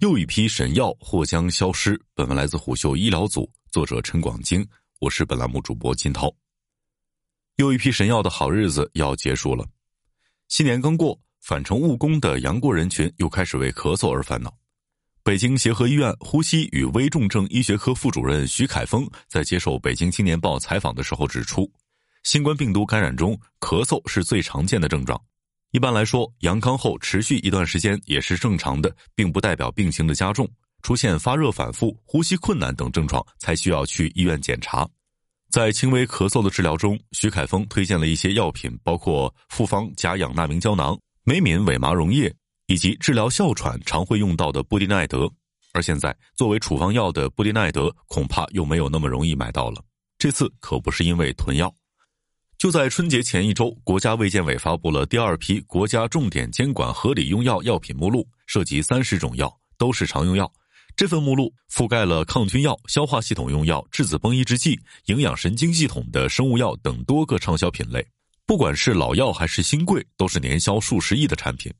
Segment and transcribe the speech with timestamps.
[0.00, 1.98] 又一批神药或将消失。
[2.14, 4.66] 本文来自虎嗅医疗组，作者陈广京，
[5.00, 6.30] 我是本栏目主播金涛。
[7.56, 9.66] 又一批神药的好日子要结束了，
[10.48, 14.54] 新年刚过，返程务工的杨过人群又开始为咳嗽而烦恼。
[15.22, 21.72] 北京协和医院呼吸与危重症医学科副主任徐凯峰在接受《北京青年报》采访的时候指出，
[22.22, 25.18] 新冠病毒感染中，咳嗽是最常见的症状。
[25.76, 30.48] 一般来说，阳康后持续一段时间也是正常的，并不代表病情的加重。
[30.80, 34.88] 出现发热反复、呼吸困难等症状，才需要去医院检查。
[35.50, 42.34] 在轻微咳嗽的治疗中，徐凯峰推荐了一些药品，包括复方甲氧纳明胶囊、美敏伪麻溶液，
[42.68, 45.30] 以及治疗哮喘常会用到的布地奈德。
[45.74, 49.84] 而现在，作为处方药的布地奈德恐怕又没有那么容易买到了。
[50.16, 51.70] 这次可不是因为囤药。
[52.58, 60.50] 就在春节前一周，国家卫健委发布了第二批国家重点监管合理用药药品目录，涉及三十种药，都是常用药。
[60.96, 68.06] 这份目录覆盖了抗菌药、消化系统用药、质子泵抑制剂、营养神经系统的生物药等多个畅销品类。
[68.46, 71.70] 不管是老药还是新贵，都是年销数十亿的产品。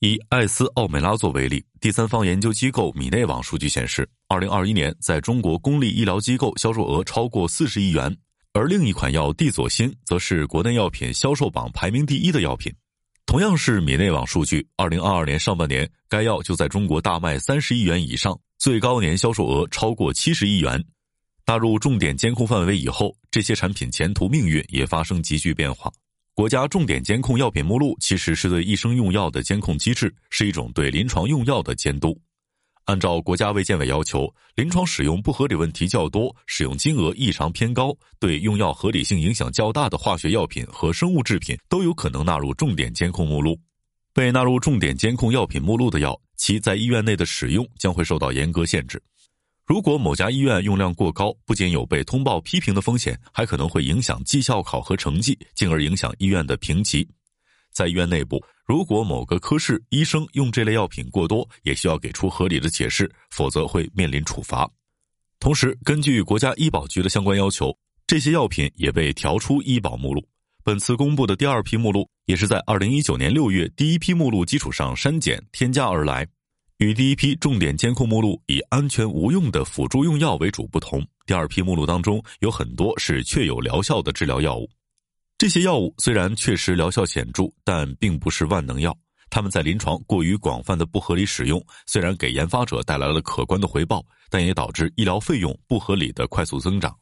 [0.00, 8.16] 以艾司奥美拉唑为例，第三方研究机构米内网数据显示，二零二一年在中国公立医疗机构销售额超过四十亿元。
[8.52, 12.72] 而另一款药地左辛，则是国内药品销售榜排名第一的药品。
[13.24, 20.84] 同样是米内网数据，二零二二年上半年，该药就在中国大卖三十亿元以上，最高年销售额超过七十亿元。
[21.46, 25.88] 纳入重点监控范围以后，这些产品前途命运也发生急剧变化。
[26.34, 32.20] 国家重点监控药品目录其实是对医生用药的监控机制，是一种对临床用药的监督。
[32.84, 43.58] 按照国家卫健委要求，临床使用不合理问题较多、使用金额异常偏高、对用药合理性影响较大的化学药品和生物制品都有可能纳入重点监控目录。
[44.12, 49.00] 被纳入重点监控药品目录的药，其在医院内的使用将会受到严格限制。
[49.64, 57.08] 如果某家医院用量过高，不仅有被通报批评的风险，还可能会影响绩效考核成绩，进而影响医院的评级。
[57.72, 64.70] 在医院内部，如果某个科室医生用这类药品过多，也需要给出合理的解释，否则会面临处罚。
[65.40, 67.76] 同时，根据国家医保局的相关要求，
[68.06, 70.24] 这些药品也被调出医保目录。
[70.62, 76.24] 本次公布的第二批目录，也是在二零一九年六月第一批目录基础上删减添加而来。
[76.78, 84.70] 与第一批重点监控目录以安全无用的辅助用药为主不同，第二批目录当中有很多是确有疗效的治疗药物。
[85.40, 88.94] 这些药物虽然确实疗效显著，但并不是万能药。
[89.30, 96.94] 他们在临床过于广泛的不合理使用，虽然给研发者带来了可观的回报，但也导致医疗费用不合理的快速增长。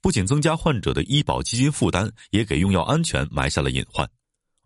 [0.00, 4.08] 不仅增加患者的医保基金负担，也给用药安全埋下了隐患。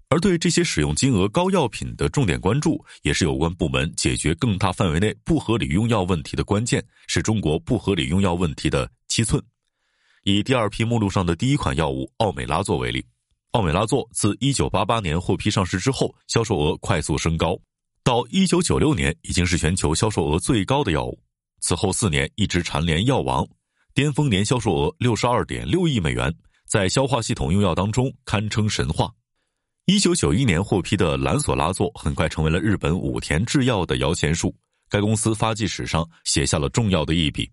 [0.08, 9.42] 而对这些使用金额高药品的重点关注，也是有关部门解决更大范围内不合理用药问题的关键，是中国不合理用药问题的七寸。
[10.22, 13.04] 以第二批目录上的第一款药物奥美拉唑为例。
[13.56, 17.58] 奥美拉唑自一九八八年获批上市之后，销售额快速升高，
[18.04, 21.18] 到一九九六年已经是全球销售额最高的药物。
[21.60, 23.48] 此后四年一直蝉联药王，
[23.94, 26.30] 巅峰年销售额六十二点六亿美元，
[26.68, 29.10] 在消化系统用药当中堪称神话。
[29.86, 34.54] 一九九一年获批的兰索拉唑很快成为了日本武田制药的摇钱树，
[34.90, 37.50] 该公司发迹史上写下了重要的一笔。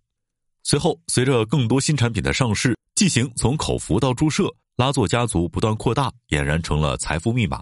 [0.63, 4.53] 随后，随着更多新产品的上市，剂型从口服到注射。
[4.75, 7.61] 拉唑家族不断扩大，俨然成了财富密码。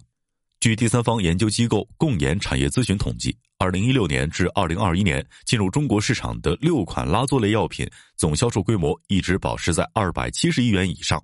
[0.61, 7.85] 据第三方研究机构共研产业咨询统计，二零一六年至二零二一年进入中国市场的六款拉唑类药品
[8.16, 11.22] 总销售规模一直保持在二百七十亿元以上。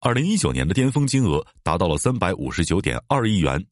[0.00, 3.64] 二零一九年的巅峰金额达到了三百五十九点二亿元。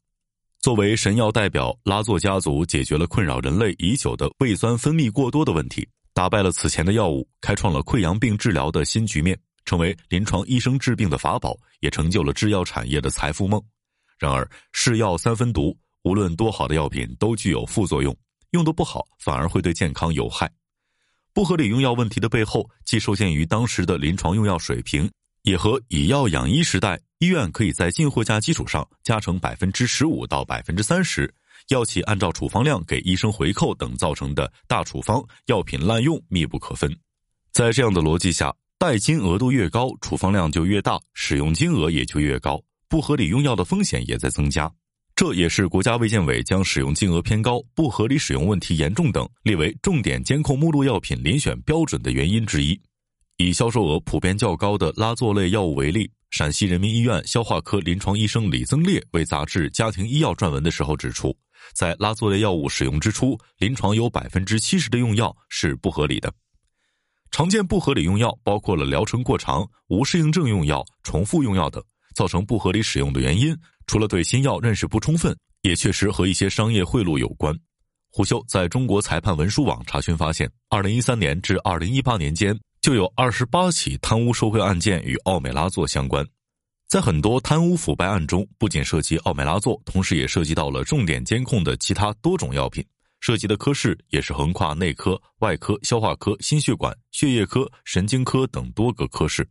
[0.60, 9.38] 作为神药代表，拉唑家族解决了困扰人类已久的胃酸分泌过多的问题，打败了此前的药物，开创了溃疡病治疗的新局面。
[9.70, 13.62] 成为临床医生治病的法宝，也成就了制药产业的财富梦。
[14.18, 18.12] 然而，是药三分毒，无论多好的药品都具有副作用，
[18.50, 20.50] 用的不好反而会对健康有害。
[21.32, 25.08] 不合理用药问题的背后，既受限于当时的临床用药水平，
[25.42, 31.32] 也和以药养医时代医院可以在进货价基础上加成百分之十五到百分之三十，
[31.68, 36.92] 药企按照处方量给医生回扣等造成的大处方药品滥用密不可分。
[37.52, 38.52] 在这样的逻辑下。
[38.80, 44.72] 代金额度越高，处方量就越大，使用金额也就越高，不合理用药的风险也在增加。
[45.14, 52.80] 这也是国家卫健委将使用金额偏高、不合理使用问题严重等列为重点监控目录药品遴选标准的原因之一。
[53.36, 61.36] 以销售额普遍较高的拉唑类药物为例，陕西人民医院消化科临床医生李增烈为杂志《家庭医药》撰文的时候指出，
[61.74, 66.32] 在拉唑类药物使用之初，临床有百分之七十的用药是不合理的。
[67.30, 71.82] 常见不合理用药包括了疗程过长、无适应症用药、重复用药等。
[72.12, 73.56] 造成不合理使用的原因，
[73.86, 77.56] 除了对新药认识不充分，也确实和一些商业贿赂有关。
[78.10, 86.26] 虎嗅在中国裁判文书网查询发现，二零一三年至二零一八年间，就有二十八起贪污受贿案件与奥美拉唑相关。
[86.88, 92.84] 在很多贪污腐败案中，不仅涉及奥美拉唑，同时也涉及到了重点监控的其他多种药品，
[93.20, 99.48] 涉及的科室也是横跨内科、外科、消化科、心血管、血液科、神经科等多个科室。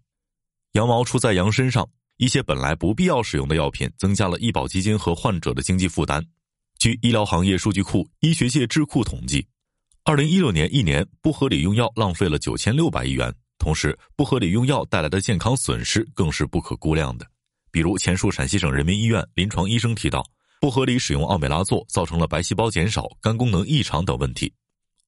[0.73, 1.87] 羊毛出在羊身上，
[2.17, 6.23] 一些本来不必要使用的药品，增加了医保基金和患者的经济负担。
[6.77, 9.45] 据医疗行业数据库医学界智库统计，
[10.03, 13.33] 二零一六年一年不合理用药浪费了九千六百亿元。
[13.57, 17.27] 同时，不合理用药带来的健康损失更是不可估量的。
[17.71, 20.25] 比如，前述陕西省人民医院临床医生提到，
[20.59, 24.51] 不合理使用奥美拉唑造成了白细胞减少、肝功能异常等问题。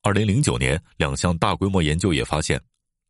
[0.02, 2.60] 二零零九年，两项大规模研究也发现，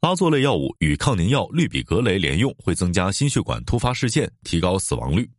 [0.01, 5.29] 拉唑类药物与抗凝药氯吡格雷连用会增加心血管突发事件，提高死亡率。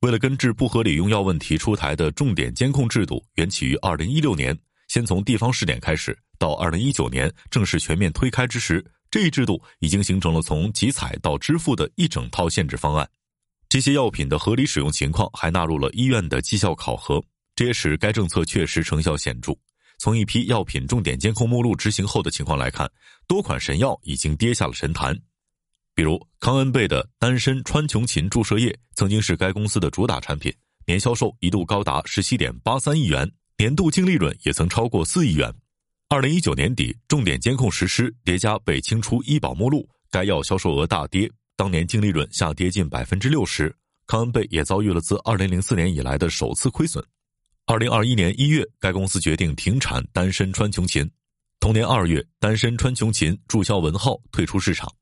[0.00, 8.84] 为了根治不合理用药问题，出台的重点监控制度缘起于二零一六年，先从地方试点开始，到二零一九年正式全面推开之时。
[9.10, 13.08] 这一制度已经形成了从集采到支付的一整套限制方案，
[13.74, 17.20] 这些药品的合理使用情况还纳入了医院的绩效考核，
[17.56, 19.52] 这也使该政策确实成效显著。
[19.98, 22.88] 从一批药品重点监控目录执行后的情况来看，
[23.26, 25.12] 多款神药已经跌下了神坛。
[25.92, 30.54] 比如康恩贝的丹参川穹嗪注射液曾经是该公司的主打产品，
[30.86, 33.28] 年销售一度高达十七点八三亿元，
[33.58, 35.52] 年度净利润也曾超过四亿元。
[36.08, 41.28] 二零一九年底，重点监控实施，叠加被清出医保目录，该药销售额大跌，
[41.64, 43.74] 当年净利润下跌近百分之六十。
[44.06, 47.02] 康恩贝也遭遇了自二零零四年以来的首次亏损。
[47.64, 51.08] 二零二一年一月，该公司决定停产丹参川穹嗪。
[51.60, 54.92] 同年二月，丹参川穹嗪注销文号退出市场。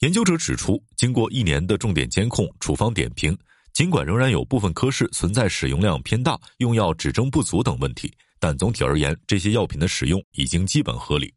[0.00, 3.34] 研究者指出，经过一年的重点监控、处方点评，
[3.72, 8.12] 尽管仍然有部分科室存在使用量偏大、用药指征不足等问题。
[8.38, 11.32] 但总体而言，这些药品的使用已经基本合理。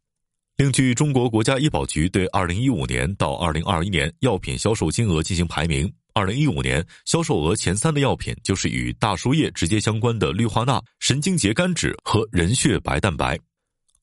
[0.60, 13.38] 另据中国国家医保局对2015年到2021年药品销售金额进行排名，2015年销售额前三的药品就是与大输液直接相关的氯化钠、神经节苷酯和人血白蛋白。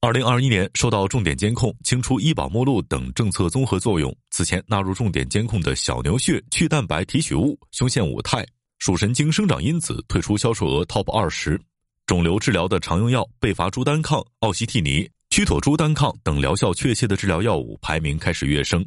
[0.01, 8.43] 2021年受到重点监控、清出医保目录等政策综合作用，此前纳入重点监控的小牛血去蛋白提取物、胸腺五肽、
[8.79, 11.61] 属神经生长因子退出销售额 TOP 二十。
[12.07, 15.07] 肿瘤治疗的常用药贝伐珠单抗、奥西替尼、
[15.37, 18.83] 曲妥珠单抗等疗效确切的治疗药物排名开始跃升。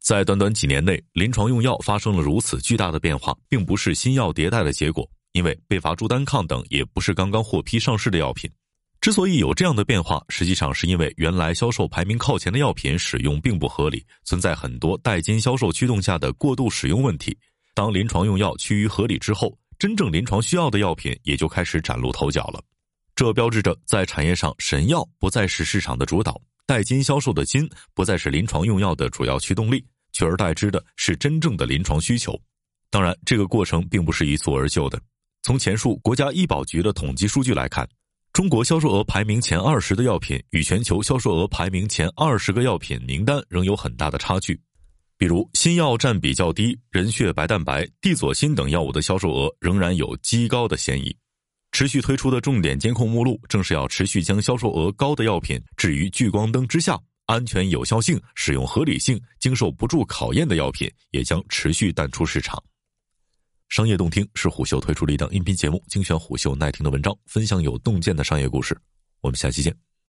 [0.00, 5.08] 在短短几年内，临床用药发生了如此巨大的变化，并不是新药迭代的结果。
[5.32, 8.50] 因为贝伐珠单抗等也不是刚刚获批上市的药品。
[9.00, 17.34] 之所以有这样的变化，实际上是因为原来销售排名靠前的药品使用并不合理，存在很多代金销售驱动下的过度使用问题。
[17.74, 19.58] 当临床用药趋于合理之后。
[19.76, 22.62] 真正临床需要的药品也就开始崭露头角了，
[23.16, 32.36] 这标志着在产业上，神药不再是市场的主导，代金销售的金不再是临床用药的主要驱动力，取而代之的是真正的临床需求。
[32.90, 35.00] 当然，这个过程并不是一蹴而就的。
[35.42, 37.88] 从前述国家医保局的统计数据来看，
[38.32, 44.60] 中国销售额排名前二十的药品与全球销售额排名前二十个药品名单仍有很大的差距。
[45.16, 51.16] 比如新药占比较低，人血白蛋白、地左辛等药物的销售额仍然有极高的嫌疑。
[51.74, 62.62] 持续推出的重点监控目录，正是要持续将销售额高的药品置于聚光灯之下，安全有效性、使用合理性经受不住考验的药品，也将持续淡出市场。
[63.70, 68.78] 商业洞听是虎嗅推出的一档音频节目，精选虎嗅耐听的文章，分享有洞见的商业故事。
[69.20, 69.83] 我们下期见。